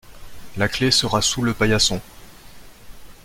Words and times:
La 0.57 0.67
clé 0.67 0.89
sera 0.89 1.21
sous 1.21 1.43
le 1.43 1.53
paillasson. 1.53 2.01